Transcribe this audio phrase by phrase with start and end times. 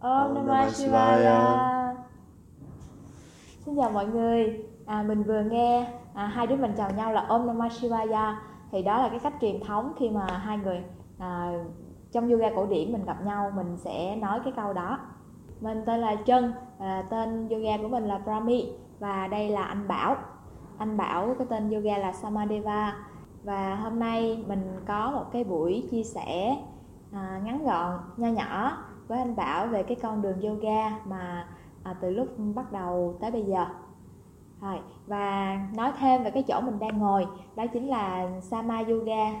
[0.00, 1.94] Om Namah Shivaya.
[3.64, 4.64] Xin chào mọi người.
[4.86, 8.40] À, mình vừa nghe à, hai đứa mình chào nhau là Om Namah Shivaya.
[8.72, 10.84] Thì đó là cái cách truyền thống khi mà hai người
[11.18, 11.52] à,
[12.12, 14.98] trong yoga cổ điển mình gặp nhau mình sẽ nói cái câu đó.
[15.60, 19.88] Mình tên là Trân, à, tên yoga của mình là Brahmi và đây là anh
[19.88, 20.16] Bảo.
[20.78, 22.96] Anh Bảo cái tên yoga là Samadeva
[23.44, 26.56] và hôm nay mình có một cái buổi chia sẻ
[27.12, 28.72] à, ngắn gọn, nho nhỏ
[29.08, 31.48] với anh Bảo về cái con đường yoga mà
[31.82, 33.66] à, từ lúc bắt đầu tới bây giờ.
[34.60, 37.26] Rồi, và nói thêm về cái chỗ mình đang ngồi,
[37.56, 39.40] đó chính là Sama Yoga.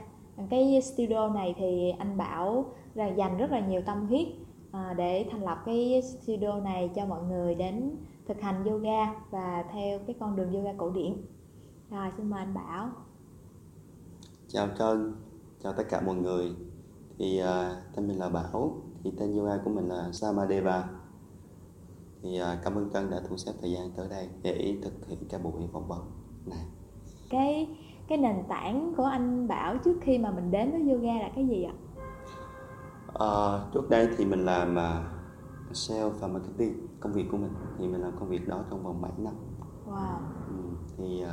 [0.50, 2.64] Cái studio này thì anh Bảo
[2.94, 4.26] là dành rất là nhiều tâm huyết
[4.72, 9.64] à, để thành lập cái studio này cho mọi người đến thực hành yoga và
[9.72, 11.16] theo cái con đường yoga cổ điển.
[11.90, 12.88] Rồi, xin mời anh Bảo.
[14.48, 15.14] Chào Trân,
[15.62, 16.52] chào tất cả mọi người.
[17.18, 20.88] Thì uh, tên mình là Bảo, thì tên yoga của mình là Samadeva.
[22.22, 25.18] Thì uh, cảm ơn Trân đã thu xếp thời gian tới đây để thực hiện
[25.30, 26.00] cái buổi phỏng vấn
[26.46, 26.64] này.
[27.30, 27.76] Cái
[28.08, 31.46] cái nền tảng của anh Bảo trước khi mà mình đến với yoga là cái
[31.48, 31.74] gì ạ?
[33.08, 37.88] Uh, trước đây thì mình làm uh, sale và marketing công việc của mình thì
[37.88, 39.34] mình làm công việc đó trong vòng 7 năm.
[39.86, 40.18] Wow.
[40.48, 40.54] Ừ,
[40.96, 41.30] thì uh,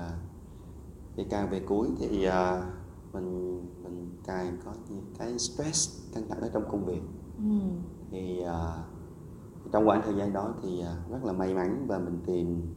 [1.16, 2.34] thì càng về cuối thì uh,
[3.14, 7.02] mình mình càng có những cái stress căng thẳng ở trong công việc
[7.38, 7.44] Ừ.
[8.12, 12.20] thì uh, trong quãng thời gian đó thì uh, rất là may mắn và mình
[12.26, 12.74] tìm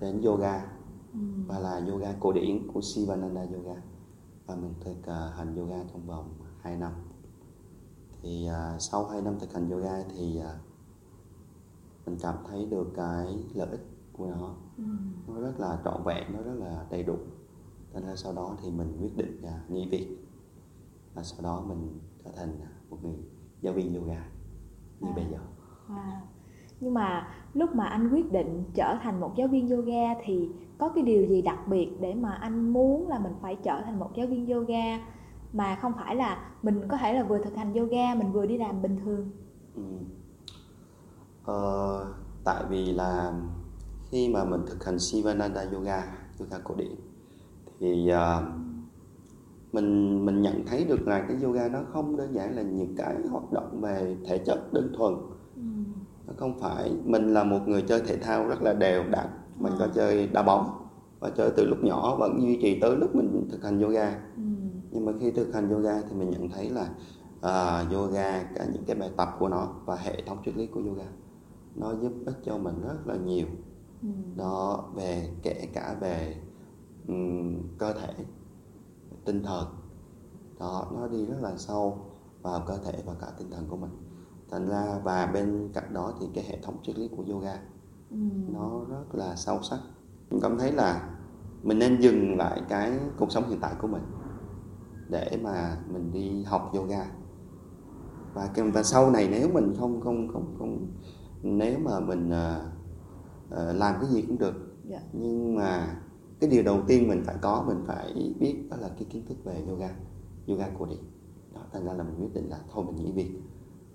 [0.00, 0.66] đến yoga
[1.12, 1.18] Ừ.
[1.46, 3.82] và là yoga cổ điển của Sivananda Yoga
[4.46, 6.28] và mình thực uh, hành yoga trong vòng
[6.60, 6.92] 2 năm
[8.22, 10.60] thì uh, sau 2 năm thực hành yoga thì uh,
[12.06, 14.82] mình cảm thấy được cái lợi ích của nó Ừ.
[15.28, 17.16] nó rất là trọn vẹn nó rất là đầy đủ
[17.94, 20.16] nên sau đó thì mình quyết định uh, nghỉ việc
[21.14, 23.14] và sau đó mình trở thành một người
[23.66, 24.24] giáo viên yoga
[25.00, 25.12] như À.
[25.16, 25.38] bây giờ
[25.88, 26.20] Wow.
[26.80, 30.88] Nhưng mà lúc mà anh quyết định trở thành một giáo viên yoga thì có
[30.88, 34.10] cái điều gì đặc biệt để mà anh muốn là mình phải trở thành một
[34.16, 34.98] giáo viên yoga
[35.52, 38.58] mà không phải là mình có thể là vừa thực hành yoga mình vừa đi
[38.58, 39.30] làm bình thường.
[39.74, 39.82] Ừ.
[41.44, 42.06] Ờ,
[42.44, 43.32] tại vì là
[44.10, 46.02] khi mà mình thực hành Sivananda Yoga,
[46.40, 46.92] yoga cổ điển
[47.80, 48.42] thì ờ,
[49.76, 53.14] mình mình nhận thấy được là cái yoga nó không đơn giản là những cái
[53.30, 55.14] hoạt động về thể chất đơn thuần
[55.56, 55.62] Ừ.
[56.26, 59.26] nó không phải mình là một người chơi thể thao rất là đều đặn
[59.58, 60.70] mình có chơi đá bóng
[61.20, 64.42] và chơi từ lúc nhỏ vẫn duy trì tới lúc mình thực hành yoga Ừ.
[64.90, 66.88] nhưng mà khi thực hành yoga thì mình nhận thấy là
[67.42, 70.80] à, yoga cả những cái bài tập của nó và hệ thống triết lý của
[70.88, 71.06] yoga
[71.76, 73.46] nó giúp ích cho mình rất là nhiều
[74.02, 74.08] Ừ.
[74.36, 76.36] đó về kể cả về
[77.08, 78.12] ừm, cơ thể
[79.26, 79.66] tinh thần
[80.58, 81.98] đó nó đi rất là sâu
[82.42, 83.90] vào cơ thể và cả tinh thần của mình
[84.50, 87.58] thành ra và bên cạnh đó thì cái hệ thống triết lý của yoga
[88.10, 88.16] Ừ.
[88.48, 89.78] nó rất là sâu sắc
[90.30, 91.08] mình cảm thấy là
[91.62, 94.02] mình nên dừng lại cái cuộc sống hiện tại của mình
[95.08, 97.06] để mà mình đi học yoga
[98.34, 100.86] và và sau này nếu mình không không không không
[101.42, 104.54] nếu mà mình ờ, làm cái gì cũng được
[104.88, 105.00] Dạ.
[105.12, 105.96] nhưng mà
[106.40, 109.36] cái điều đầu tiên mình phải có mình phải biết đó là cái kiến thức
[109.44, 109.88] về yoga
[110.46, 110.98] yoga cổ điển
[111.54, 113.30] đó thành ra là mình quyết định là thôi mình nghỉ việc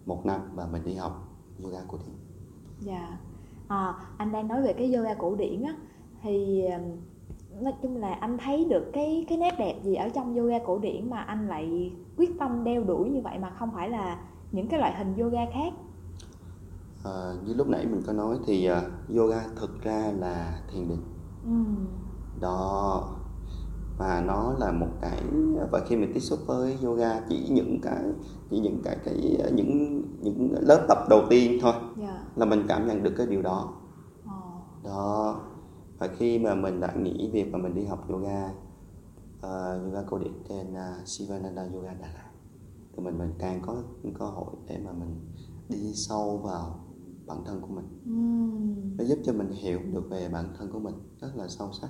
[0.05, 1.27] một năm và mình đi học
[1.63, 2.15] yoga cổ điển
[2.79, 3.17] Dạ.
[3.67, 5.75] À, anh đang nói về cái yoga cổ điển á
[6.21, 6.63] thì
[7.61, 10.79] nói chung là anh thấy được cái cái nét đẹp gì ở trong yoga cổ
[10.79, 14.19] điển mà anh lại quyết tâm đeo đuổi như vậy mà không phải là
[14.51, 15.73] những cái loại hình yoga khác.
[17.03, 21.01] Ờ, như lúc nãy mình có nói thì ờ, yoga thực ra là thiền định
[21.45, 21.51] Ừ.
[22.39, 23.07] đó
[23.97, 25.21] và nó là một cái
[25.71, 28.03] và khi mình tiếp xúc với yoga chỉ những cái
[28.49, 32.23] chỉ những cái cái những những lớp tập đầu tiên thôi Dạ.
[32.35, 33.73] là mình cảm nhận được cái điều đó
[34.25, 34.31] Ờ.
[34.83, 35.39] đó
[35.99, 38.49] và khi mà mình đã nghỉ việc và mình đi học yoga
[39.41, 42.29] ờ, yoga cổ điển trên uh, Sivananda Yoga Đà Lạt
[42.97, 43.75] thì mình mình càng có
[44.19, 45.19] cơ hội để mà mình
[45.69, 46.79] đi sâu vào
[47.27, 48.97] bản thân của mình Ừm.
[48.97, 51.89] nó giúp cho mình hiểu được về bản thân của mình rất là sâu sắc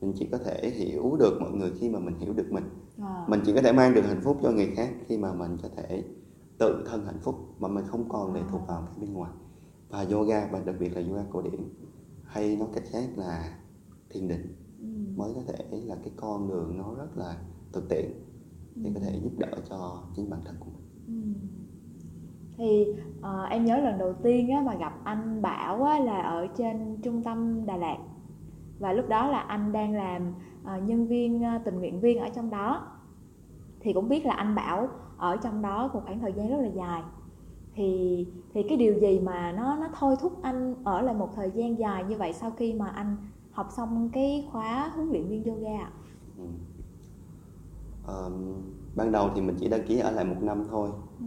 [0.00, 2.64] mình chỉ có thể hiểu được mọi người khi mà mình hiểu được mình
[3.00, 3.24] Ờ.
[3.28, 5.68] mình chỉ có thể mang được hạnh phúc cho người khác khi mà mình có
[5.76, 6.04] thể
[6.58, 9.30] tự thân hạnh phúc mà mình không còn lệ thuộc vào cái bên ngoài
[9.88, 11.60] và yoga và đặc biệt là yoga cổ điển
[12.24, 13.58] hay nói cách khác là
[14.10, 15.16] thiền định Ừm.
[15.16, 17.36] mới có thể là cái con đường nó rất là
[17.72, 18.10] thực tiễn
[18.74, 21.34] để có thể giúp đỡ cho chính bản thân của mình Ừm.
[22.56, 22.86] Thì
[23.20, 26.96] ờ, em nhớ lần đầu tiên á, mà gặp anh Bảo á, là ở trên
[27.02, 27.98] trung tâm Đà Lạt
[28.78, 30.32] và lúc đó là anh đang làm
[30.64, 32.86] ờ, nhân viên ờ, tình nguyện viên ở trong đó
[33.80, 36.68] thì cũng biết là anh Bảo ở trong đó một khoảng thời gian rất là
[36.68, 37.02] dài
[37.74, 41.50] thì thì cái điều gì mà nó nó thôi thúc anh ở lại một thời
[41.54, 43.16] gian dài như vậy sau khi mà anh
[43.50, 45.90] học xong cái khóa huấn luyện viên yoga ạ?
[46.38, 46.44] ừ.
[48.96, 50.90] Ban đầu thì mình chỉ đăng ký ở lại một năm thôi
[51.20, 51.26] Ừ.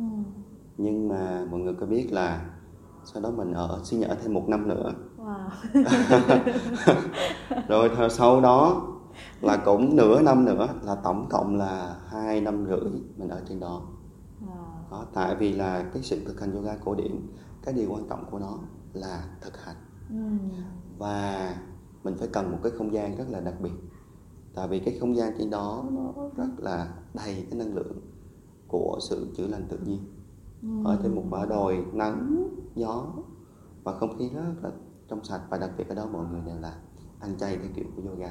[0.77, 2.45] nhưng mà mọi người có biết là
[3.13, 5.49] sau đó mình ở xin ở thêm một năm nữa Wow.
[7.67, 8.81] rồi sau đó
[9.41, 13.59] là cũng nửa năm nữa là tổng cộng là hai năm rưỡi mình ở trên
[13.59, 13.81] đó
[14.45, 14.91] Wow.
[14.91, 17.11] đó, tại vì là cái sự thực hành yoga cổ điển
[17.63, 18.57] cái điều quan trọng của nó
[18.93, 19.75] là thực hành
[20.09, 20.15] Ừ.
[20.97, 21.49] và
[22.03, 23.71] mình phải cần một cái không gian rất là đặc biệt
[24.55, 28.01] tại vì cái không gian trên đó nó rất là đầy cái năng lượng
[28.67, 29.99] của sự chữa lành tự nhiên
[30.61, 30.67] Ừ.
[30.85, 33.05] ở trên một bãi đồi nắng gió
[33.83, 34.71] và không khí rất là
[35.09, 36.73] trong sạch và đặc biệt ở đó mọi người đều là
[37.19, 38.27] ăn chay theo kiểu của yoga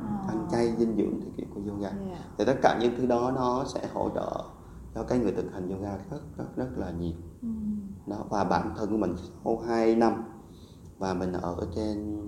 [0.00, 0.24] À.
[0.28, 2.18] ăn chay dinh dưỡng theo kiểu của yoga Yeah.
[2.38, 4.44] thì tất cả những thứ đó nó sẽ hỗ trợ
[4.94, 7.12] cho cái người thực hành yoga rất rất rất là nhiều
[7.42, 7.48] Ừ.
[8.06, 9.14] đó và bản thân của mình
[9.44, 10.12] sau 2 năm
[10.98, 12.24] và mình ở trên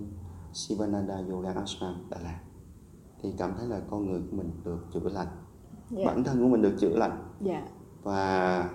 [0.52, 2.40] Sivananda Yoga Ashram Đà Lạt
[3.22, 5.26] thì cảm thấy là con người của mình được chữa lành
[5.90, 6.04] Dạ.
[6.06, 7.62] bản thân của mình được chữa lành Dạ.
[8.02, 8.68] và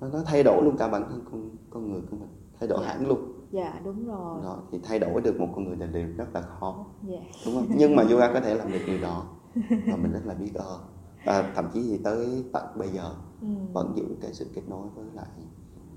[0.00, 2.28] nó, nó thay đổi luôn cả bản thân con con người của mình
[2.60, 2.88] thay đổi Dạ.
[2.88, 3.18] hẳn luôn
[3.50, 4.38] Dạ đúng rồi.
[4.44, 7.18] đó thì thay đổi được một con người là điều rất là khó Dạ.
[7.46, 9.24] đúng không nhưng mà yoga có thể làm được điều đó
[9.70, 10.80] và mình rất là biết ơn
[11.26, 13.10] và thậm chí thì tới tận bây giờ
[13.40, 13.46] Ừ.
[13.72, 15.26] vẫn giữ cái sự kết nối với lại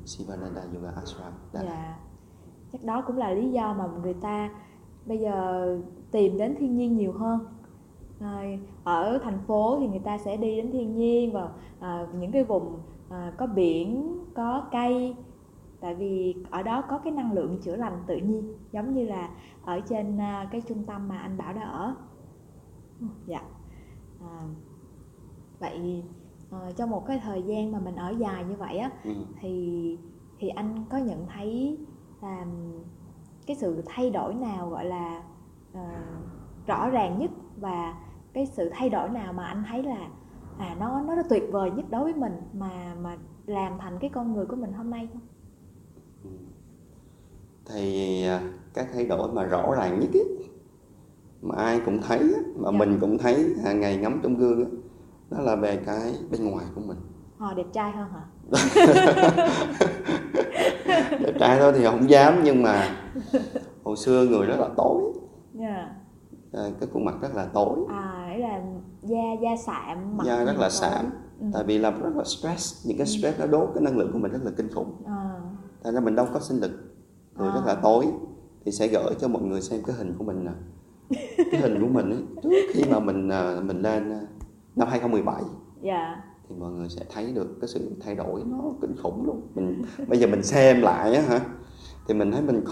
[0.06, 1.70] Sivananda Yoga Ashram Đà Lạt.
[1.70, 1.98] Dạ.
[2.74, 4.50] Chắc đó cũng là lý do mà người ta
[5.06, 5.66] bây giờ
[6.12, 7.40] tìm đến thiên nhiên nhiều hơn.
[8.84, 11.50] Ở thành phố thì người ta sẽ đi đến thiên nhiên và
[11.80, 15.16] à, những cái vùng à, có biển, có cây
[15.82, 19.30] tại vì ở đó có cái năng lượng chữa lành tự nhiên giống như là
[19.62, 21.96] ở trên à, cái trung tâm mà anh Bảo đã ở.
[23.00, 23.42] Ừ, Dạ.
[24.20, 24.44] À,
[25.60, 26.04] vậy
[26.52, 29.12] à, trong một cái thời gian mà mình ở dài như vậy á Ừ.
[29.42, 29.98] thì
[30.40, 31.78] thì anh có nhận thấy
[32.22, 32.46] là
[33.48, 35.24] cái sự thay đổi nào gọi là
[35.74, 35.82] ờ,
[36.68, 37.94] rõ ràng nhất và
[38.34, 40.08] cái sự thay đổi nào mà anh thấy là
[40.60, 44.34] à nó nó tuyệt vời nhất đối với mình mà mà làm thành cái con
[44.34, 45.22] người của mình hôm nay không?
[47.74, 48.42] thì à,
[48.74, 50.20] cái thay đổi mà rõ ràng nhất ý,
[51.42, 52.20] mà ai cũng thấy
[52.56, 52.78] mà Dạ.
[52.78, 54.70] mình cũng thấy hàng ngày ngắm trong gương á,
[55.30, 56.98] đó là về cái bên ngoài của mình
[57.40, 58.22] Ờ đẹp trai hơn hả?
[61.20, 62.96] đẹp trai thôi thì không dám nhưng mà
[63.84, 65.02] hồi xưa người rất là tối
[66.54, 67.80] cái khuôn mặt rất là tối.
[67.90, 68.62] À đấy là
[69.02, 71.06] da da sạm mặt da rất là sạm.
[71.40, 71.46] Ừ.
[71.54, 74.20] tại vì làm rất là stress những cái stress nó đốt cái năng lượng của
[74.20, 74.94] mình rất là kinh khủng.
[75.06, 75.40] À,
[75.84, 76.72] thành ra mình đâu có sinh lực
[77.36, 77.80] người rất là À.
[77.84, 78.06] tối.
[78.66, 80.52] Thì sẽ gửi cho mọi người xem cái hình của mình nè.
[81.52, 84.22] Cái hình của mình ấy, trước khi mà mình à, mình lên à,
[84.76, 85.42] năm 2017
[85.82, 86.24] dạ.
[86.50, 89.42] thì mọi người sẽ thấy được cái sự thay đổi nó kinh khủng luôn.
[89.56, 91.40] Mình bây giờ mình xem lại á hả
[92.08, 92.64] thì mình thấy mình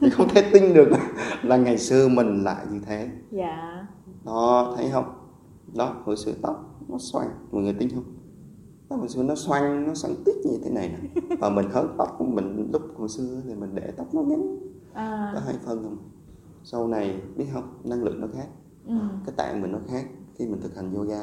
[0.00, 0.88] mình không thể tin được
[1.42, 3.86] là ngày xưa mình lại như thế Dạ.
[4.24, 5.04] đó thấy không
[5.76, 8.04] đó hồi xưa tóc nó xoăn mọi người tin không
[8.88, 11.84] tóc hồi xưa nó xoăn nó xoăn tít như thế này nè và mình hớt
[11.98, 14.58] tóc của mình lúc hồi xưa thì mình để tóc nó ngắn
[14.94, 15.96] có À, hai phân không
[16.64, 18.46] sau này biết không năng lượng nó khác
[18.86, 18.94] ừ.
[19.26, 20.04] cái tạng mình nó khác
[20.38, 21.20] khi mình thực hành yoga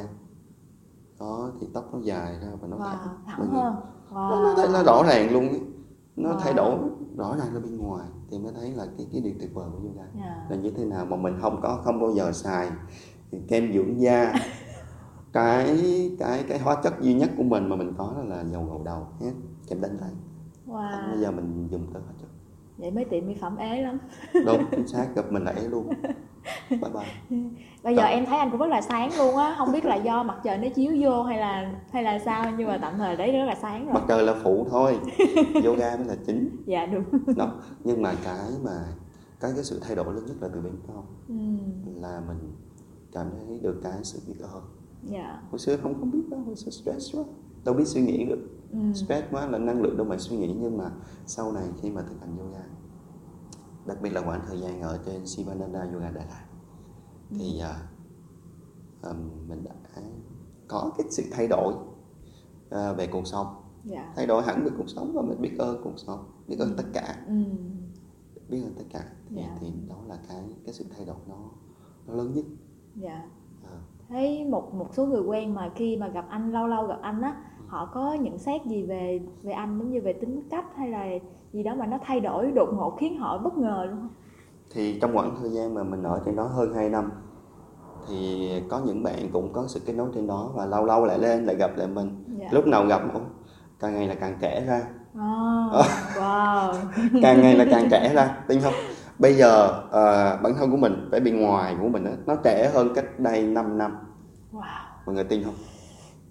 [1.19, 3.53] đó thì tóc nó dài ra và nó Wow, thẳng thẳng hơn.
[3.53, 3.81] nó,
[4.11, 4.71] nó Wow.
[4.71, 5.61] nó rõ ràng luôn ấy.
[6.15, 6.37] nó Wow.
[6.39, 6.77] thay đổi
[7.17, 9.77] rõ ràng ra bên ngoài thì mới thấy là cái cái điều tuyệt vời của
[9.87, 10.45] yoga Dạ.
[10.49, 12.69] là như thế nào mà mình không có không bao giờ xài
[13.31, 14.33] thì kem dưỡng da
[15.33, 15.77] cái
[16.19, 19.07] cái cái hóa chất duy nhất của mình mà mình có là dầu gội đầu
[19.19, 19.31] nhé
[19.67, 21.07] kem đánh răng không Wow.
[21.09, 22.27] bao giờ mình dùng tới hóa chất
[22.77, 23.97] Vậy mấy tiệm mỹ phẩm ế lắm.
[24.45, 25.89] đúng chính xác gặp mình là ấy luôn
[26.69, 27.39] bye bye
[27.83, 28.07] Bây giờ Dạ.
[28.07, 30.57] em thấy anh cũng rất là sáng luôn á, không biết là do mặt trời
[30.57, 33.55] nó chiếu vô hay là hay là sao nhưng mà tạm thời đấy rất là
[33.61, 33.93] sáng rồi.
[33.93, 34.99] mặt trời là phụ thôi
[35.65, 37.03] yoga mới là chính Dạ đúng.
[37.35, 37.51] đó
[37.83, 38.85] nhưng mà cái mà
[39.39, 41.35] cái cái sự thay đổi lớn nhất là từ bên trong Ừ.
[42.01, 42.37] là mình
[43.11, 44.61] cảm thấy được cái sự biết ơn
[45.03, 45.41] Dạ.
[45.51, 47.23] hồi xưa không không biết đâu hồi xưa stress quá
[47.65, 48.39] đâu biết suy nghĩ được
[48.71, 48.79] Ừ.
[48.93, 50.85] stress quá là năng lượng đâu mà suy nghĩ nhưng mà
[51.25, 52.59] sau này khi mà thực hành yoga
[53.85, 56.45] đặc biệt là khoảng thời gian ở trên Sivananda Yoga Đà Lạt
[57.29, 57.75] thì à,
[59.01, 59.71] ừm, mình đã
[60.67, 61.73] có cái sự thay đổi
[62.69, 63.47] à, về cuộc sống
[63.83, 64.13] Dạ.
[64.15, 66.83] thay đổi hẳn về cuộc sống và mình biết ơn cuộc sống biết ơn tất
[66.93, 67.33] cả Ừ.
[68.49, 69.57] biết ơn tất cả thì, Dạ.
[69.59, 71.35] thì đó là cái cái sự thay đổi nó
[72.07, 72.45] nó lớn nhất
[72.95, 73.29] Dạ.
[73.63, 73.77] à,
[74.09, 77.21] Thấy một một số người quen mà khi mà gặp anh lâu lâu gặp anh
[77.21, 80.89] á, họ có nhận xét gì về về anh giống như về tính cách hay
[80.89, 81.05] là
[81.53, 84.09] gì đó mà nó thay đổi đột ngột khiến họ bất ngờ luôn không?
[84.73, 87.11] thì trong khoảng thời gian mà mình ở trên đó hơn 2 năm
[88.07, 91.19] thì có những bạn cũng có sự kết nối trên đó và lâu lâu lại
[91.19, 92.23] lên lại gặp lại mình.
[92.39, 92.47] Dạ.
[92.51, 93.23] lúc nào gặp cũng
[93.79, 94.81] càng ngày là càng kể ra.
[95.11, 95.85] Oh,
[96.15, 96.73] wow.
[97.21, 98.73] Càng ngày là càng trẻ ra tin không?
[99.19, 102.71] Bây giờ uh, bản thân của mình vẻ bên ngoài của mình đó, nó trẻ
[102.73, 103.97] hơn cách đây 5 năm.
[104.53, 104.61] Wow.
[105.05, 105.53] Mọi người tin không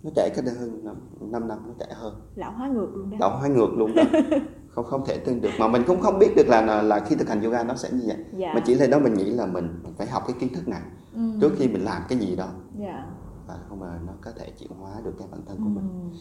[0.02, 2.14] nó trẻ cách đây hơn 5, 5 năm nó trẻ hơn.
[2.35, 3.16] Lão hóa ngược luôn đó.
[3.21, 4.02] Lão hóa ngược luôn đó.
[4.71, 5.50] Không không thể tin được.
[5.59, 8.02] Mà mình cũng không biết được là là, khi thực hành yoga nó sẽ như
[8.07, 8.16] vậy.
[8.37, 8.54] Dạ.
[8.54, 10.83] Mình chỉ lên đó mình nghĩ là mình, mình phải học cái kiến thức này.
[11.14, 11.21] Ừ.
[11.40, 12.49] trước khi mình làm cái gì đó.
[12.78, 13.07] Dạ.
[13.49, 15.88] Và không mà nó có thể chuyển hóa được cái bản thân của mình.
[16.12, 16.19] Ừ.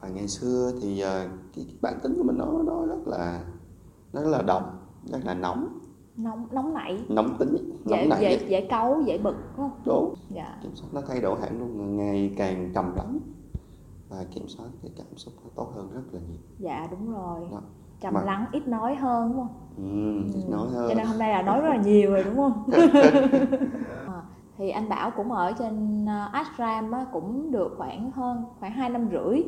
[0.00, 3.44] và ngày xưa thì ờ, cái, cái bản tính của mình nó nó rất là
[4.12, 4.78] nó rất là động
[5.12, 5.79] rất là nóng
[6.24, 6.98] nóng nóng nảy.
[7.08, 9.80] Nóng tính dễ nóng nảy dễ dễ cáu dễ bực đúng không?
[9.86, 10.14] Đúng.
[10.28, 10.56] Dạ.
[10.62, 13.18] Kiểm soát nó thay đổi hẳn luôn ngày càng trầm lắng.
[14.08, 16.40] Và kiểm soát cái cảm xúc nó tốt hơn rất là nhiều.
[16.58, 17.40] Dạ đúng rồi.
[17.52, 17.60] Đó.
[18.00, 19.56] trầm Mà- lắng ít nói hơn đúng không?
[19.76, 20.88] Ừ, ít nói hơn.
[20.88, 22.64] Cho nên hôm nay là nói rất là nhiều rồi đúng không?
[24.06, 24.22] À,
[24.58, 28.90] thì anh Bảo cũng ở trên ờ, ashram á, cũng được khoảng hơn khoảng 2
[28.90, 29.42] năm rưỡi.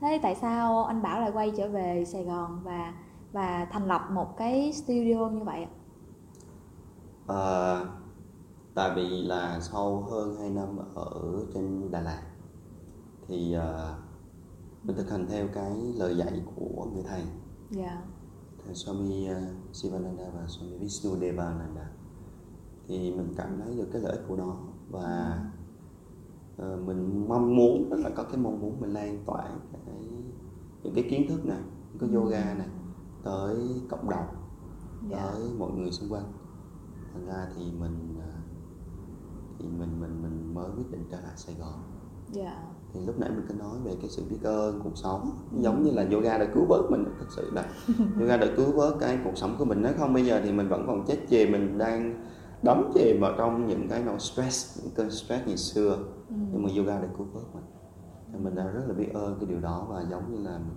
[0.00, 2.92] Thế tại sao anh Bảo lại quay trở về Sài Gòn và
[3.32, 5.70] và thành lập một cái studio như vậy ạ?
[7.28, 7.86] Ờ,
[8.74, 11.10] tại vì là sau hơn 2 năm ở
[11.54, 12.22] trên Đà Lạt
[13.26, 13.98] thì ờ,
[14.82, 17.22] mình thực hành theo cái lời dạy của người thầy.
[17.70, 18.02] Dạ.
[18.64, 21.90] Thầy Swami uh, Sivananda và Swami Vishnudevananda
[22.88, 24.56] thì mình cảm thấy được cái lợi ích của nó
[24.90, 25.38] và
[26.56, 29.94] ờ, mình mong muốn rất là có cái mong muốn mình lan tỏa cái
[30.82, 31.60] những cái kiến thức này
[31.92, 32.68] những cái yoga này
[33.24, 33.56] tới
[33.88, 34.26] cộng đồng
[35.10, 35.18] dạ.
[35.22, 36.32] tới mọi người xung quanh
[37.18, 38.32] thành ra thì mình ờ,
[39.58, 41.82] thì mình mình mình mới quyết định trở lại Sài Gòn.
[42.32, 42.62] Dạ.
[42.92, 45.30] Thì lúc nãy mình có nói về cái sự biết ơn cuộc sống.
[45.52, 47.64] Giống như là yoga đã cứu vớt mình thực sự là
[48.20, 49.82] yoga đã cứu vớt cái cuộc sống của mình.
[49.82, 52.24] Nếu không bây giờ thì mình vẫn còn chết chìm mình đang
[52.62, 55.98] đắm chìm vào trong những cái nỗi stress những cơn stress ngày xưa.
[56.28, 56.34] Ừ.
[56.52, 57.64] nhưng mà yoga đã cứu vớt mình.
[58.32, 60.76] Thì mình đã rất là biết ơn cái điều đó và giống như là mình,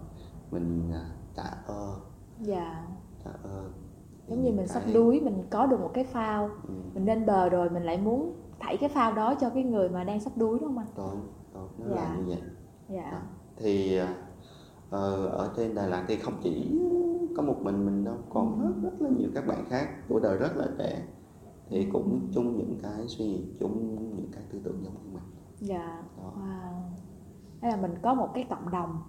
[0.51, 1.05] mình à,
[1.35, 1.99] trả ơn.
[2.41, 2.87] Dạ.
[3.23, 3.80] Trả ơn
[4.31, 7.25] giống như mình sắp Cái- đuối mình có được một cái phao ừ, mình lên
[7.25, 10.33] bờ rồi mình lại muốn thảy cái phao đó cho cái người mà đang sắp
[10.37, 10.87] đuối đúng không anh?
[10.95, 11.13] Tốt
[11.53, 11.95] tốt nó Dạ.
[11.95, 12.37] là như vậy.
[12.89, 13.21] Dạ.
[13.57, 13.97] Thì
[14.89, 16.79] ờ, ở trên Đà Lạt thì không chỉ
[17.37, 19.87] có một mình mình đâu còn rất rất là nhiều các bạn khác.
[20.09, 21.03] Tuổi đời rất là trẻ.
[21.69, 25.23] Thì cũng chung những cái suy nghĩ chung những cái tư tưởng giống như mình.
[25.59, 26.03] Dạ.
[26.17, 26.33] Đó.
[26.37, 26.81] wow.
[27.61, 29.01] Thế là mình có một cái cộng đồng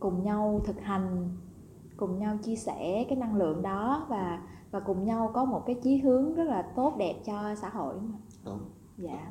[0.00, 1.28] cùng nhau thực hành
[2.06, 5.76] cùng nhau chia sẻ cái năng lượng đó và và cùng nhau có một cái
[5.82, 7.94] chí hướng rất là tốt đẹp cho xã hội.
[7.94, 8.12] Đúng.
[8.44, 8.58] Không
[8.96, 9.30] đúng dạ.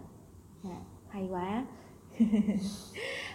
[0.63, 0.77] Dạ.
[1.09, 1.65] Hay quá.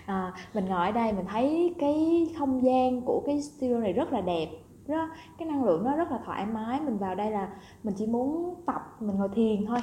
[0.07, 4.13] À, mình ngồi ở đây mình thấy cái không gian của cái studio này rất
[4.13, 4.49] là đẹp
[4.87, 6.81] rất, cái năng lượng nó rất là thoải mái.
[6.81, 9.79] Mình vào đây là mình chỉ muốn tập mình ngồi thiền thôi.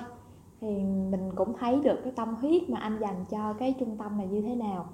[0.62, 4.17] Thì mình cũng thấy được cái tâm huyết mà anh dành cho cái trung tâm
[4.17, 4.85] này như thế nào.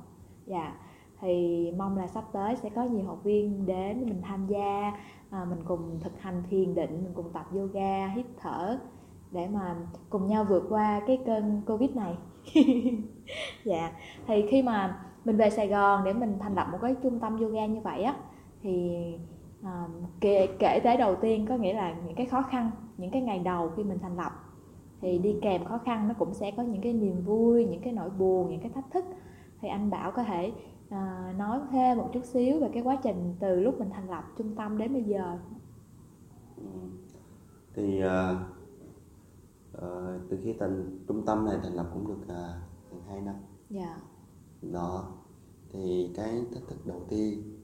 [0.46, 0.74] Dạ
[1.22, 4.92] thì mong là sắp tới sẽ có nhiều học viên đến mình tham gia
[5.30, 8.80] à, mình cùng thực hành thiền định mình cùng tập yoga hít thở
[9.32, 9.75] để mà
[10.10, 12.16] cùng nhau vượt qua cái cơn covid này.
[13.63, 13.92] Dạ.
[14.28, 17.38] Thì khi mà mình về sài gòn để mình thành lập một cái trung tâm
[17.38, 18.16] yoga như vậy á
[18.62, 19.04] thì
[19.63, 19.88] à,
[20.22, 23.40] kể, kể tới đầu tiên có nghĩa là những cái khó khăn những cái ngày
[23.40, 24.32] đầu khi mình thành lập
[25.01, 27.94] thì đi kèm khó khăn nó cũng sẽ có những cái niềm vui những cái
[27.94, 29.06] nỗi buồn những cái thách thức.
[29.62, 30.51] Thì anh bảo có thể
[30.92, 34.24] à, nói thêm một chút xíu về cái quá trình từ lúc mình thành lập
[34.38, 35.38] trung tâm đến bây giờ.
[36.58, 36.64] Ừ.
[37.74, 38.38] thì ờ,
[39.74, 42.28] ờ, từ khi thành trung tâm này thành lập cũng được uh,
[42.92, 43.36] gần 2 năm.
[43.70, 43.98] Dạ.
[44.62, 45.12] Đó.
[45.74, 47.60] Thì cái thách thức đầu tiên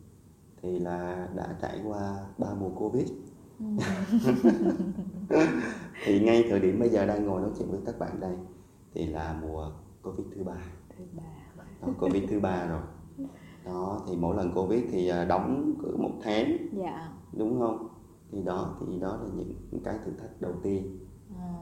[0.62, 3.12] thì là đã trải qua ba mùa covid.
[3.60, 3.66] Ừ.
[6.06, 8.36] thì ngay thời điểm bây giờ đang ngồi nói chuyện với các bạn đây
[8.94, 9.72] thì là mùa
[10.04, 10.58] covid thứ ba.
[10.98, 11.24] Thứ ba.
[11.82, 12.82] Đó, covid thứ ba rồi
[13.68, 16.58] đó thì mỗi lần covid thì à, đóng cỡ một tháng.
[16.74, 17.10] Dạ.
[17.38, 17.88] Đúng không?
[18.32, 19.30] Thì đó thì đó là
[19.72, 21.00] những cái thử thách đầu tiên.
[21.40, 21.54] À.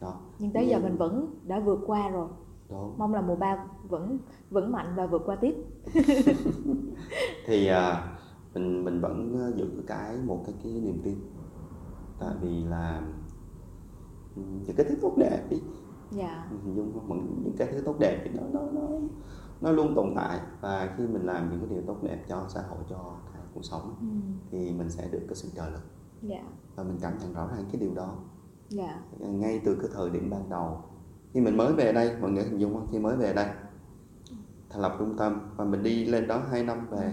[0.00, 0.20] đó.
[0.38, 2.28] Nhưng tới giờ Nhưng- mình vẫn đã vượt qua rồi.
[2.70, 2.90] Đó.
[2.98, 4.18] Mong là mùa ba vẫn
[4.50, 5.54] vững mạnh và vượt qua tiếp.
[7.46, 8.16] Thì à,
[8.54, 11.14] mình mình vẫn ờ, giữ cái một cái cái niềm tin.
[12.20, 13.02] Tại vì là
[14.36, 15.62] ừ, những cái thứ tốt đẹp đi.
[16.10, 16.46] Dạ.
[16.64, 17.16] Hình dung không?
[17.16, 18.88] Những những cái thứ tốt đẹp thì nó nó nó
[19.60, 22.62] nó luôn tồn tại và khi mình làm những cái điều tốt đẹp cho xã
[22.62, 24.06] hội cho cái cuộc sống ừ.
[24.50, 25.82] thì mình sẽ được cái sự trợ lực.
[26.22, 26.42] Dạ.
[26.76, 28.14] Và mình cảm nhận rõ ràng cái điều đó.
[28.68, 29.00] Dạ.
[29.18, 30.82] Ngay từ cái thời điểm ban đầu
[31.32, 32.88] khi mình mới về đây mọi người hình dung không?
[32.92, 33.48] Khi mới về đây
[34.70, 37.12] thành lập trung tâm và mình đi lên đó 2 năm về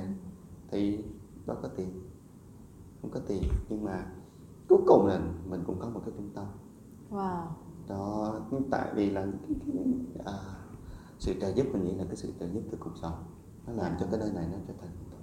[0.71, 1.03] thì
[1.45, 2.01] đâu có tiền.
[3.01, 4.05] Không có tiền nhưng mà
[4.69, 5.19] cuối cùng là
[5.49, 6.45] mình cũng có một cái trung tâm.
[7.11, 7.45] Wow.
[7.87, 8.35] Đó
[8.71, 9.27] tại vì là
[10.25, 10.33] à,
[11.21, 13.23] sự trợ giúp mình nghĩ là cái sự trợ giúp từ cuộc sống
[13.67, 15.17] nó làm cho cái nơi này nó trở thành thực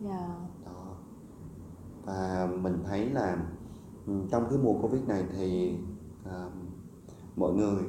[0.00, 0.46] dạ.
[0.64, 0.96] Đó.
[2.04, 3.46] Và mình thấy là
[4.06, 5.78] ừ, trong cái mùa covid này thì
[6.24, 6.50] à,
[7.36, 7.82] mọi người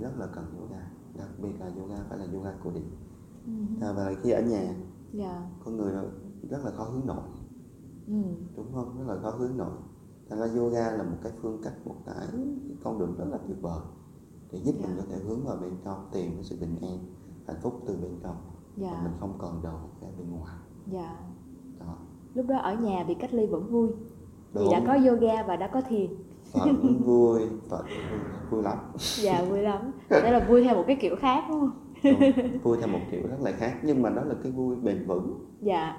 [0.00, 2.90] rất là cần yoga đặc biệt là yoga phải là yoga cổ điển.
[3.80, 4.74] À, và khi ở nhà
[5.12, 5.50] dạ.
[5.64, 5.92] con người
[6.50, 7.22] rất là khó hướng nội.
[8.06, 8.22] Ừ.
[8.56, 8.98] đúng không?
[8.98, 9.76] Rất là khó hướng nội.
[10.30, 12.26] Thành ra yoga là một cái phương cách một cái
[12.84, 13.80] con đường rất là tuyệt vời
[14.52, 15.02] để giúp mình Dạ.
[15.02, 16.98] có thể hướng vào bên trong tìm cái sự bình an
[17.46, 18.36] hạnh phúc từ bên trong.
[18.76, 20.56] Và dạ mình không còn đầu cái bên ngoài.
[20.92, 21.16] Dạ.
[21.80, 21.96] Đó.
[22.34, 23.88] Lúc đó ở nhà bị cách ly vẫn vui.
[24.52, 24.72] Vì Đúng.
[24.72, 26.10] đã có yoga và đã có thiền.
[26.52, 28.78] Vẫn vui vẫn vui, vui lắm.
[29.22, 29.92] Dạ vui lắm.
[30.10, 31.70] Đây là vui theo một cái kiểu khác đúng không?
[32.04, 32.60] Đúng.
[32.62, 35.46] vui theo một kiểu rất là khác nhưng mà đó là cái vui bền vững.
[35.60, 35.96] Dạ.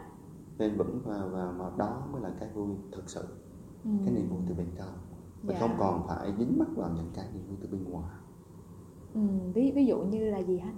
[0.58, 3.22] Bền vững và, và, và đó mới là cái vui thực sự.
[3.84, 3.90] Ừ.
[4.06, 4.88] cái niềm vui từ bên trong.
[5.44, 5.60] Mình Dạ.
[5.60, 8.10] không còn phải dính mắc vào những cái niềm vui từ bên ngoài
[9.14, 9.22] ừ.
[9.54, 10.74] ví ví dụ như là gì hả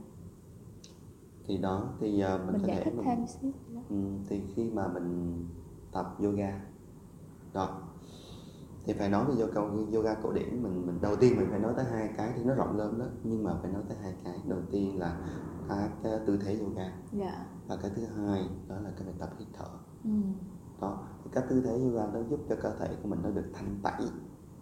[1.46, 3.52] thì đó thì uh, mình, mình có giải thể thích mình, thêm xíu.
[3.90, 3.96] Ừ,
[4.30, 5.46] thì khi mà mình
[5.92, 6.62] tập yoga
[7.54, 7.82] đó
[8.86, 9.62] thì phải nói về yoga,
[9.94, 12.54] yoga cổ điển mình mình đầu tiên mình phải nói tới hai cái thì nó
[12.56, 15.20] rộng lớn đó nhưng mà phải nói tới hai cái đầu tiên là
[15.70, 19.30] cái, cái tư thế yoga dạ và cái thứ hai đó là cái bài tập
[19.40, 19.68] hít thở
[20.04, 20.10] ừ.
[20.82, 23.46] đó thì các tư thế yoga nó giúp cho cơ thể của mình nó được
[23.54, 24.08] thanh tẩy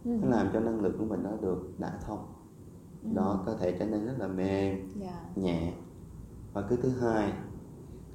[0.05, 0.11] Ừ.
[0.21, 2.19] nó làm cho năng lượng của mình nó được đả thông
[3.03, 3.09] Ừ.
[3.13, 5.73] đó cơ thể trở nên rất là mềm dạ nhẹ
[6.53, 7.33] và cái thứ hai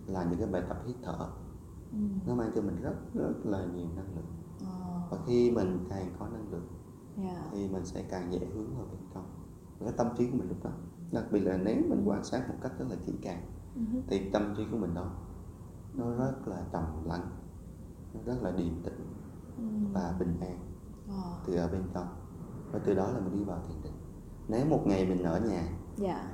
[0.07, 1.29] là những cái bài tập hít thở
[1.93, 1.99] ừ.
[2.26, 4.25] nó mang cho mình rất rất là nhiều năng lượng
[4.61, 5.00] Ờ.
[5.11, 6.67] và khi mình càng có năng lượng
[7.17, 9.25] dạ thì mình sẽ càng dễ hướng vào bên trong
[9.79, 10.71] và cái tâm trí của mình lúc đó
[11.12, 13.43] đặc biệt là nếu mình quan sát một cách rất là kỹ càng
[13.75, 13.81] Ừ.
[14.07, 15.11] thì tâm trí của mình đó
[15.95, 17.31] nó rất là trầm lắng
[18.14, 19.14] nó rất là điềm tĩnh
[19.59, 19.64] Ừ.
[19.93, 20.59] và bình an
[21.09, 21.38] Ờ.
[21.47, 22.07] từ ở bên trong
[22.73, 23.93] và từ đó là mình đi vào thiền định
[24.49, 26.31] nếu một ngày mình ở nhà dạ.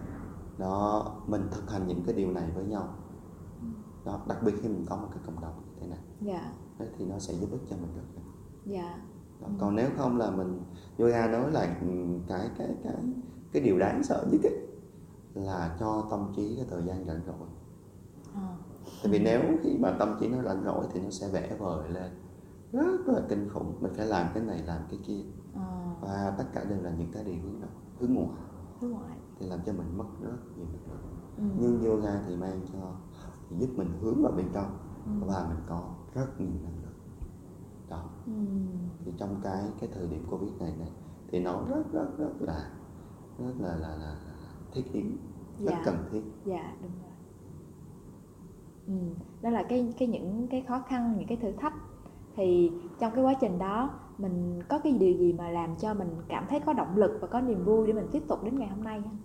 [0.59, 2.89] đó mình thực hành những cái điều này với nhau.
[4.05, 5.99] Đó đặc biệt khi mình có một cái cộng đồng như thế này.
[6.21, 6.53] Dạ.
[6.79, 8.23] Đấy, thì nó sẽ giúp ích cho mình rất là
[8.65, 8.99] dạ.
[9.41, 10.61] Đó, còn nếu không là mình
[10.99, 11.89] yoga nói là ừ,
[12.29, 12.95] cái cái cái
[13.53, 14.67] cái điều đáng sợ nhất ấy,
[15.35, 17.49] là cho tâm trí cái thời gian rảnh rỗi.
[18.35, 18.57] Ờ.
[19.03, 21.89] tại vì nếu khi mà tâm trí nó rảnh rỗi thì nó sẽ vẽ vời
[21.89, 22.11] lên.
[22.73, 23.75] Rất là kinh khủng.
[23.81, 25.21] Mình phải làm cái này làm cái kia.
[25.55, 25.80] Ờ.
[26.01, 27.69] và tất cả đều là những cái điều hướng nội
[28.01, 28.29] hướng ngoại.
[28.81, 29.19] Hướng ngoại.
[29.39, 31.11] Thì làm cho mình mất rất nhiều năng lượng.
[31.37, 31.43] Ừ.
[31.61, 32.93] nhưng yoga thì mang cho
[33.51, 34.79] thì giúp mình hướng vào bên trong.
[35.07, 35.13] Ừ.
[35.27, 36.93] và mình có rất nhiều năng lượng.
[37.89, 38.05] Đó.
[38.27, 38.33] Ừ.
[39.05, 40.91] thì trong cái cái thời điểm covid này này
[41.29, 42.71] thì nó rất rất rất là
[43.39, 44.17] rất là là, là, là
[44.73, 45.11] thiết yếu.
[45.59, 45.83] Rất Dạ.
[45.85, 46.23] cần thiết.
[46.45, 47.11] Dạ đúng rồi.
[48.87, 49.15] Ừ.
[49.43, 51.75] đó là cái cái những cái khó khăn những cái thử thách.
[52.37, 56.09] Thì trong cái quá trình đó mình có cái điều gì mà làm cho mình
[56.29, 58.69] cảm thấy có động lực và có niềm vui để mình tiếp tục đến ngày
[58.69, 59.19] hôm nay không?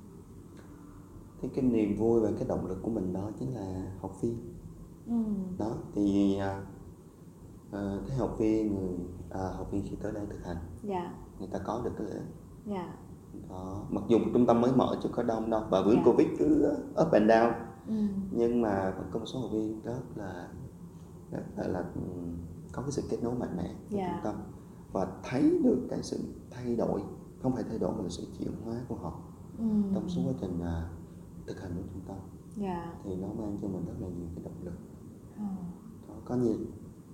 [1.41, 4.37] thì cái niềm vui và cái động lực của mình đó chính là học viên
[5.07, 5.13] Ừ.
[5.57, 6.61] đó thì à,
[7.71, 8.97] à, thấy học viên người
[9.29, 12.15] à, học viên khi tới đây thực hành dạ người ta có được cái lợi
[12.17, 12.25] ích
[12.65, 12.93] dạ
[13.49, 16.01] đó mặc dù trung tâm mới mở chứ có đông đâu và với Dạ.
[16.05, 17.51] covid cứ up and down
[17.87, 17.93] ừ.
[18.31, 20.47] nhưng mà vẫn có một số học viên rất là
[21.31, 22.37] rất là, là ừm,
[22.71, 24.07] có cái sự kết nối mạnh mẽ với Dạ.
[24.11, 24.35] trung tâm
[24.95, 26.19] và thấy được cái sự
[26.51, 27.01] thay đổi
[27.41, 29.19] không phải thay đổi mà là sự chuyển hóa của họ.
[29.57, 29.65] Ừ.
[29.93, 30.89] trong suốt quá trình à,
[31.47, 32.17] thực hành với trung tâm
[32.55, 32.93] dạ.
[33.03, 34.73] Thì nó mang cho mình rất là nhiều cái động lực.
[36.07, 36.55] Đó, có nhiều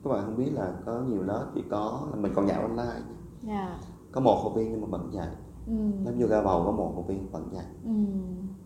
[0.04, 3.02] các bạn không biết là có nhiều lớp chỉ có mình còn dạy online.
[3.44, 3.80] Dạ.
[4.12, 5.36] Có một học viên nhưng mà vẫn dạy.
[5.68, 5.74] Ừ.
[6.06, 7.66] lớp yoga bầu có một học viên vẫn dạy.
[7.86, 7.92] Ừ.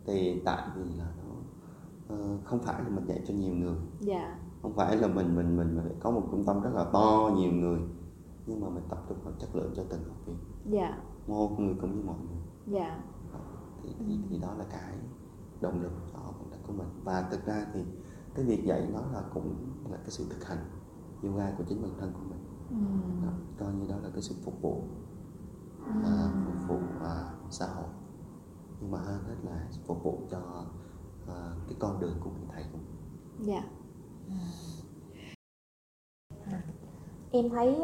[0.05, 1.35] thì tại vì là nó
[2.07, 3.77] ờ, không phải là mình dạy cho nhiều người.
[3.99, 4.39] Dạ.
[4.61, 7.51] Không phải là mình mình mình, mình có một trung tâm rất là to nhiều
[7.51, 7.79] người
[8.45, 10.37] nhưng mà mình tập trung vào chất lượng cho từng học viên.
[10.65, 10.97] Dạ.
[11.27, 12.41] Một người cũng như mọi người.
[12.79, 13.03] Dạ.
[13.83, 14.97] Thì, thì thì đó là cái
[15.61, 16.87] động lực cho công tác của mình.
[17.03, 17.83] Và thực ra thì
[18.35, 19.55] cái việc dạy nó là cũng
[19.91, 20.65] là cái sự thực hành
[21.23, 22.39] yoga của chính bản thân của mình.
[22.69, 23.25] Ừ.
[23.25, 23.33] đó.
[23.59, 24.83] coi như đó là cái sự phục vụ
[26.03, 27.89] à, phục vụ à, xã hội.
[28.81, 30.65] Nhưng mà hơn hết là phục vụ cho
[31.27, 32.95] à, cái con đường của người thầy của mình.
[33.39, 33.63] Dạ.
[37.31, 37.81] Em thấy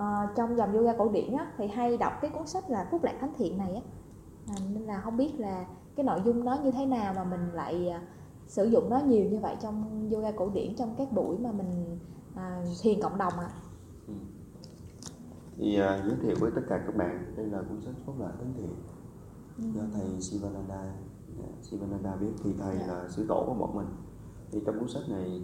[0.00, 3.04] ờ, trong dòng yoga cổ điển á, thì hay đọc cái cuốn sách là Phúc
[3.04, 3.82] Lạc Thánh Thiện này á.
[4.48, 5.64] À, nên là không biết là
[5.96, 8.02] cái nội dung nó như thế nào mà mình lại à,
[8.46, 11.98] sử dụng nó nhiều như vậy trong yoga cổ điển trong các buổi mà mình
[12.36, 13.50] à, thiền cộng đồng ạ.
[15.56, 18.32] thì à, giới thiệu với tất cả các bạn đây là cuốn sách Phúc Lợi
[18.38, 18.70] Thánh Thiện
[19.58, 19.64] Ừ.
[19.74, 20.74] do thầy Sivananda
[21.42, 22.86] à, Sivananda viết thì thầy Dạ.
[22.86, 23.86] là sứ tổ của bọn mình
[24.52, 25.42] thì trong cuốn sách này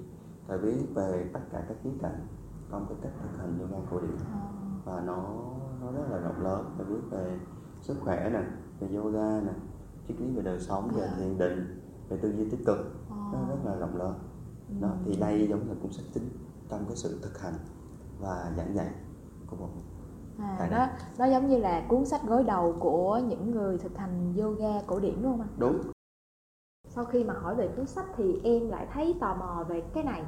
[0.49, 2.27] thầy viết về tất cả các khía cạnh
[2.70, 4.16] trong cái cách thực hành yoga cổ điển.
[4.33, 4.38] Ờ,
[4.85, 5.16] và nó
[5.81, 6.74] nó rất là rộng lớn.
[6.76, 7.38] Thầy viết về
[7.81, 8.40] sức khỏe nè
[8.81, 9.52] về yoga nè
[10.09, 11.16] triết lý về đời sống về Dạ.
[11.18, 12.79] thiền định về tư duy tích cực.
[13.11, 14.14] Ờ, nó rất là rộng lớn.
[14.81, 14.96] Đó ừ.
[15.05, 16.29] thì đây giống là cuốn sách chính
[16.68, 17.55] trong cái sự thực hành
[18.20, 18.90] và giảng dạy
[19.46, 19.68] của một
[20.38, 20.87] à, Tại nó
[21.18, 25.00] nó giống như là cuốn sách gối đầu của những người thực hành yoga cổ
[25.00, 25.81] điển đúng không anh đúng.
[26.88, 30.05] Sau khi mà hỏi về cuốn sách thì em lại thấy tò mò về cái
[30.05, 30.24] này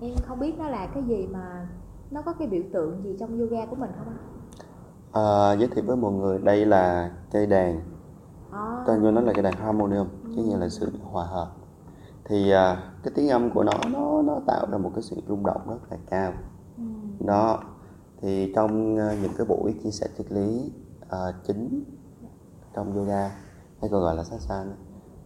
[0.00, 1.68] em không biết nó là cái gì mà
[2.10, 4.36] nó có cái biểu tượng gì trong yoga của mình không anh
[5.16, 7.80] à, giới thiệu với mọi người đây là cây đàn.
[8.50, 11.52] À, tên của nó là cây đàn harmonium có nghĩa là sự hòa hợp.
[12.24, 15.46] Thì à, cái tiếng âm của nó nó nó tạo ra một cái sự rung
[15.46, 16.32] động rất là cao.
[16.76, 16.82] Ừ,
[17.26, 17.58] đó
[18.20, 20.72] thì trong à, những cái buổi chia sẻ triết lý
[21.08, 21.84] à, chính
[22.74, 23.28] trong yoga
[23.80, 24.76] hay còn gọi là satsang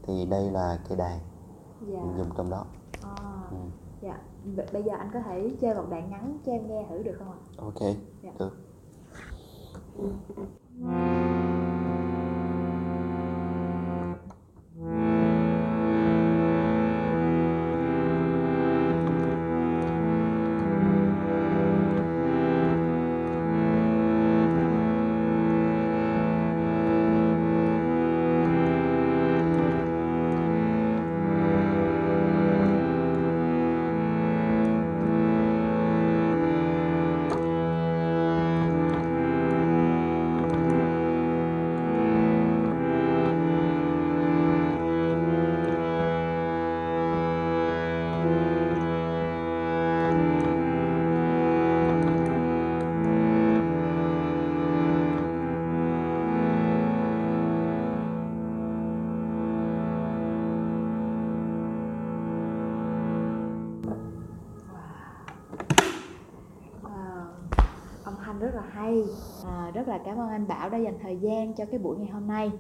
[0.03, 1.19] thì đây là cây đàn
[1.89, 2.01] dạ.
[2.19, 2.65] dùng trong đó.
[3.03, 3.15] À,
[3.51, 3.57] ừ.
[4.73, 7.31] Bây giờ anh có thể chơi một đoạn ngắn cho em nghe thử được không
[7.31, 7.39] ạ?
[7.57, 7.97] Ok.
[8.23, 8.31] Dạ.
[8.39, 8.51] được
[69.71, 72.09] à, rất là cảm ơn anh Bảo đã dành thời gian cho cái buổi ngày
[72.09, 72.53] hôm nay.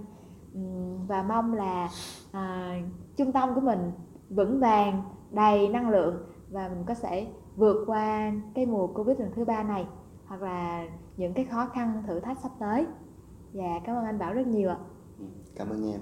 [1.08, 1.88] Và mong là
[2.32, 2.74] à,
[3.16, 3.92] trung tâm của mình
[4.30, 6.16] vững vàng đầy năng lượng
[6.50, 9.86] và mình có thể vượt qua cái mùa Covid lần thứ ba này
[10.26, 12.86] hoặc là những cái khó khăn thử thách sắp tới.
[13.52, 14.78] Và cảm ơn anh Bảo rất nhiều ạ.
[15.56, 16.00] Cảm ơn em.